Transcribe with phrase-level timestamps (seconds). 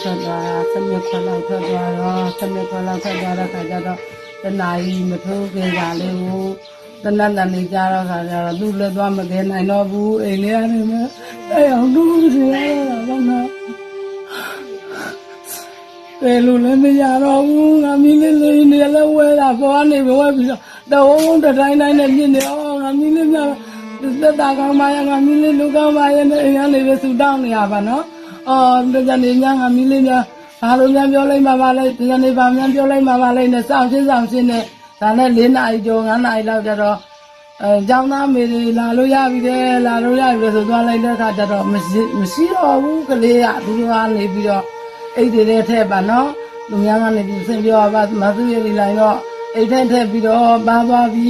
[0.00, 3.98] ထွက်သွားတာစမြက်ခွက်လောက်ထွက်သွားတော့စမြက်ခွက်လောက်ထွက်သွားတဲ့ခါကျတော့
[4.42, 6.46] တနာကြီးမထိုးခင်ကြလေးကို
[7.02, 10.92] တနတ်တန်နေကြတော့ခါကျတော့သူ့လည်းသွားမကဲနိုင်တော့ဘူးအိမ်လေးကနေမ
[11.52, 12.54] အဲ့အောင်သူ့စီရ
[12.88, 13.48] တာတော့နော်
[16.22, 20.60] ဘယ်လိုလဲမရတော့ဘူးငါမီးလေးလေးနေလည်းဝဲတာပေါ်ကနေဝဲပြီးတော့
[20.92, 23.50] တဝုံတတိုင်းတိုင်းနဲ့မြင်နေအောင်ငါမီးလေးများ
[24.20, 28.04] သက်တာကောင်းပါရဲ့ငါမီးလေးလူကောင်းပါရဲ့နဲ့အိမ်ကနေပဲဆူတောင်းနေရပါနော်
[28.48, 30.24] အော်တကယ်နေညာငါမီးလေးများ
[30.60, 34.64] ဘာလို့များပြောလိုက်မှာပါလဲတကယ်နေဘာများပြောလိုက်မှာပါလဲနဲ့စောင့်ချင်းစောင့်ချင်းနဲ့
[35.00, 36.98] ဒါနဲ့၄နာရီကျော်၅နာရီလောက်ကျတော့
[37.62, 44.64] အဲကျောင်းသားမေတွေလာလို့ရပြီတဲ့လာလို့ရပြီဆိုသွားလိုက်တဲ့အခါကျတော့မရှိမရှိတော့ဘူးကလေးကသူတို့ကနေပြီးတော့
[45.16, 46.28] အိတ်တွေထဲထည့်ပါနော်
[46.70, 49.16] လူများကနေပြီးဆင်ပြောပါမသူရည်လိုက်တော့
[49.54, 51.28] အိတ်ထဲထည့်ပြီးတော့ပါသွားပြီ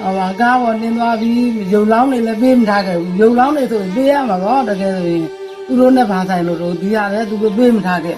[0.00, 1.30] ဟောပါကားပေါ်နင်းသွားပြီ
[1.72, 5.26] ရုပ်လောင်းတွေလည်းပေးမထားခဲ့ဘူးရုပ်လောင်းတွေဆိုရင်ပေးရမှာပေါ့တကယ်ဆိုရင်
[5.66, 8.16] သူတို့နဲ့ဘာဆိုင်လို့တော့ဒီရတယ်သူတို့ပေးမထားခဲ့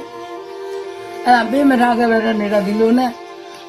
[1.24, 3.10] အဲ့ဒါပေးမထားခဲ့ပဲနေတော့ဒီလိုနဲ့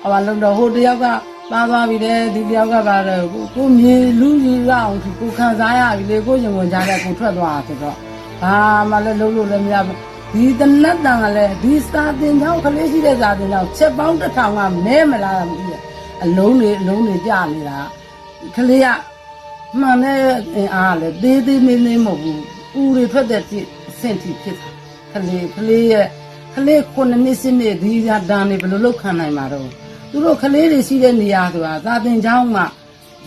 [0.01, 1.05] ဟောပါလုံတော့ဟိုတယောက်က
[1.51, 7.97] ပါသွားပြီတဲ့ဒီတယောက်ကပါတော့ကိုမြေလူကြီးရအောင်ကိုခံစားရပြီလေကိုရင်ဝင်ကြတဲ့ကိုထွက်သွားဆိုတော့
[8.41, 8.55] ဘာ
[8.89, 9.97] မှလည်းလုံးလို့လည်းမရဘူး
[10.33, 15.81] ဒီတနတ်တန်ကလည်းဒီစာတင်ချောင်းကလေးရှိတဲ့စာတင်ချောင်းချက်ပေါင်းတစ်ထောင်ကနဲမလားမသိဘူး
[16.23, 17.79] အလုံးတွေအလုံးတွေကြနေတာ
[18.55, 18.87] ကလေးက
[19.79, 20.19] မှန်တဲ့
[20.55, 24.69] အင်အားလည်းသေးသေးမင်းမင်းမဟုတ်ဘူး ဦးတွေထွက်တဲ့အဆင့်ထိဖြစ်တာ
[25.13, 26.07] ကလေးကလေးရဲ့
[26.55, 29.69] ကလေးခုနှစ်နှစ်စစ်နှစ်ဒီကဒဏ်တွေဘယ်လိုလုပ်ခံနိုင်မှာတော့
[30.11, 32.65] သူတို့ကလေးတွေရှိတဲ့နေရာဆိုတာစာတင်ချောင်းမှာ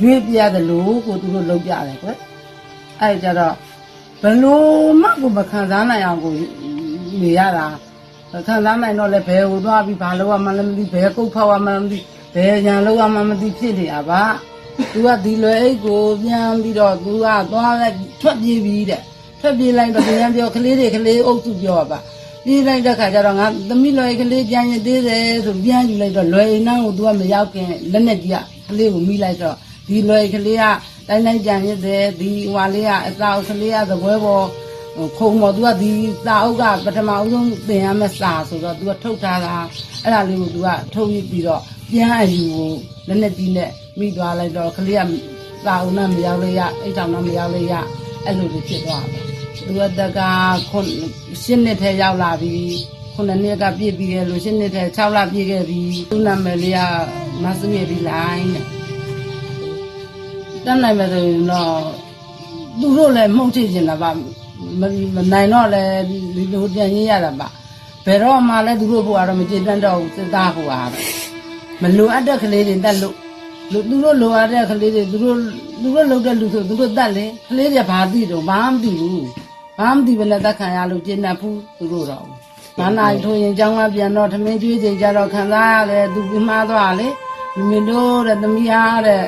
[0.03, 2.09] ရွေးပြရတယ်လို့ကိုသူတို့လုပ်ကြတယ်ကွ
[3.01, 3.55] အဲ့ကြတော့
[4.23, 4.63] ဘယ်လို
[5.03, 6.35] မှကိုမခံစားနိုင်အောင်ကို
[7.23, 7.67] နေရတာ
[8.47, 11.99] ခံစားနိုင်တော့လဲဘယ်ကိုသွားပြီးဘာလုပ်ရမှလည်းမသိဘယ်ကုတ်ဖောက်ရမှလည်းမသိ
[12.35, 14.23] ဘယ်ရန်လုပ်ရမှမသိဖြစ်နေတာပါ
[14.93, 19.03] သူကဒီလွယ်အိတ်ကိုပြန်ပြီးတော့သူကသွားလိုက်ထွက်ပြေးပြီးတဲ့
[19.43, 21.99] ထွက်ပြေးလိုက်တော့ပြန်ပြောကလေးတွေကလေးအုပ်စုပြောပါ
[22.45, 28.37] ပြေးလိုက်တဲ့ခါကျတော့ငါသမီးလွယ်ကလေးပြန်ရသေးတယ်ဆိုပြန်ယူလိုက်တော့လွယ်အိမ်နှောင်းကိုသူကမရောက်ခင်လက်နဲ့ကြီးက
[28.71, 29.57] ကလေးကိုမိလိုက်တော့
[29.89, 30.65] ဒီလွယ်ကလေးက
[31.09, 34.47] တိုင်းတိုင်းကြံရတဲ့ဒီဟွာလေးကအစာအုပ်ကလေးကသပွဲပေါ်
[35.19, 35.93] ခုံပေါ်သူကဒီ
[36.25, 39.55] စာအုပ်ကပထမအဆုံးသင်ရမယ့်စာဆိုတော့သူကထုတ်ထားတာ
[40.05, 42.71] အဲ့ဒါလေးကိုသူကထုတ်ပြီးတော့ပြန်အယူကို
[43.09, 45.03] လက်နဲ့ကြီးနဲ့မိသွားလိုက်တော့ကလေးက
[45.65, 47.75] စာအုပ်နဲ့မရောက်လေရအိတ်တောင်နဲ့မရောက်လေရ
[48.25, 49.32] အဲ့လိုတွေဖြစ်သွားတယ်
[49.67, 50.21] သူကတက
[50.71, 50.79] ခု
[51.43, 52.55] ရှင်းနှစ်ထဲရောက်လာပြီ
[53.15, 55.81] ခုနှစ်နှစ်ကပြည့်ပြီးခဲ့လို့ရှင်းနှစ်ထဲ6လပြည့်ခဲ့ပြီ
[56.11, 56.81] သူ့နာမည်လေးက
[57.43, 58.65] မဆူရပြီလိုင်းတဲ့
[60.65, 61.77] တန်းနိုင်မယ်ဆိုရင်တော့
[62.81, 64.17] သူတို့လည်းမှုတ်ချင်နေတာပါမ
[64.81, 66.03] မနိုင်တော့လည်း
[66.35, 67.49] ဒီလိုပြန်ရင်းရတာပါ
[68.05, 71.07] ဘယ်တော့မှလည်းသူတို့ဘုရားတော့မကြည်တတ်တော့ဘူးစစ်သားဘုရားတော့
[71.83, 73.17] မလိုအပ်တဲ့ကလေးတွေတက်လို့
[73.73, 75.37] လူသူတို့လိုအပ်တဲ့ကလေးတွေသူတို့
[75.81, 79.27] သူတို့လုပ်တဲ့လူဆိုသူတို့တက်လေကလေးတွေဘာသိတော့ဘာမသိဘူး
[79.83, 82.27] ဘာမသိဘဲနဲ့တက်ခံရလို့ကျင့်တတ်ဘူးသူတို့တော့
[82.79, 87.09] ဘာနာထိုးရင်ကျောင်းကပြန်တော့ထမင်းကျွေးချိန်ကြတော့ခံစားရတယ်သူပြမှားသွားလေ
[87.57, 89.23] မိမိတို့တဲ့သမီးအားတဲ့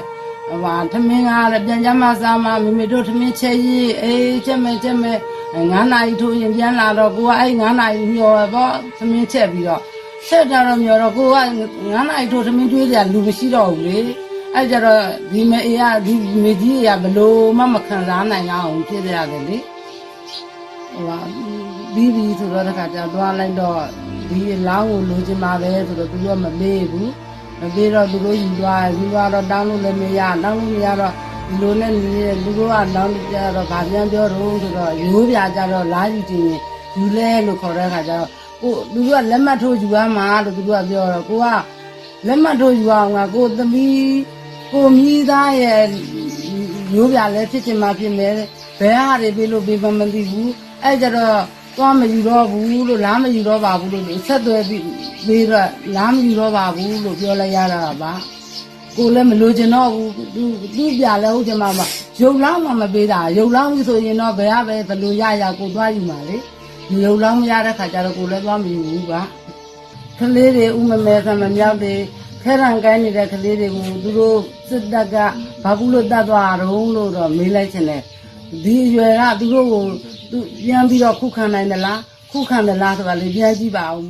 [0.49, 5.19] ဟိုဟာထမင်းကားတဲ့ပြန်ကြမှာစားမှာမိမိတို့ထမင်းချက်ရေးအေးချက်မဲ့ချက်မဲ့
[5.55, 9.83] 9နာရီထိုးရင်ပြန်လာတော့ကိုကအဲ့9နာရီမျောပေါ့ထမင်းချက်ပြီးတော့
[10.27, 11.37] ချက်တာတော့မျောတော့ကိုက
[11.73, 13.99] 9နာရီထိုးထမင်းကျွေးကြလူမရှိတော့ဘူးလေ
[14.55, 19.57] အဲ့ကြတော့ဒီမအေးကဒီမေကြီးကဘလို့မှမခံစားနိုင်အောင်ဖြစ်ရတယ်လေ
[20.95, 21.19] ဟိုဟာ
[21.95, 23.81] ပြီးပြီဆိုတော့တခါကျသွားလိုက်တော့
[24.29, 24.39] ဒီ
[24.69, 27.13] လောင်းကိုလိုချင်ပါပဲဆိုတော့သူကမမေးဘူး
[27.61, 31.13] မမေးတော့သူတို့ယူသွားယူသွားတော့တောင်းလို့လည်းမရတောင်းလို့မရတော့
[31.49, 36.49] ဒီလိုနဲ့နေလူတို့ကတောင်းကြတော့ဗာပြန်ပြောတော့ဆိုတော့ရိုးပြကြတော့လာယူတင်
[36.97, 38.29] ယူလဲလို့ခေါ်တဲ့ခါကျတော့
[38.63, 41.47] ကိုသူကလက်မှတ်ထိုးယူရမှာလို့သူကပြောတော့ကိုက
[42.27, 44.19] လက်မှတ်ထိုးယူအောင်ကကိုသမီး
[44.73, 45.83] ကိုမြည်သားရဲ့
[46.95, 48.33] ရိုးပြလဲဖြစ်ချင်မှဖြစ်မယ်
[48.81, 50.53] ဘယ်ဟာတွေပြေလို့ပြေမမသိဘူး
[50.85, 51.37] အဲ့ကြတော့
[51.77, 54.83] သွားမယူတော့ဘူးလို့လားမယူတော့ပါဘူးလို့ဆက်သွဲပြီး
[55.27, 58.13] ပြီးတော့လားမယူတော့ပါဘူးလို့ပြောလိုက်ရတာပါ
[58.97, 60.43] ကိုလည်းမလိုချင်တော့ဘူးသူ
[60.75, 61.81] သူပြလဲဟုတ်တယ်မှာမ
[62.21, 66.37] ရုပ်လောင်းမှမပေးတာရုပ်လောင်းပြီဆိုရင်တော့ဘယ်ဟာပဲဘယ်လိုရရကိုသွားယူမှာလေ
[67.05, 69.23] ရုပ်လောင်းမရတဲ့ခါကျတော့ကိုလည်းသွားမယူဘူးပါ
[70.19, 71.95] ကလေးတွေဥမမဲဆံမမြောက်တွေ
[72.43, 74.39] ခဲရန်ကိုင်းနေတဲ့ကလေးတွေကိုသူတို့
[74.69, 75.17] စစ်တပ်က
[75.63, 78.03] ဘာဘူးလို့တတ်သွားတော့လို့တော့မေးလိုက်ချင်တယ်
[78.65, 79.85] ဒီအရွယ်ကသူတို့ကို
[80.31, 82.01] သူပြန်ပြီးတော့ခုခံနိုင်သလား
[82.33, 84.07] ခုခံသလားဆိုတာလေပြန်ကြည့်ပါအောင်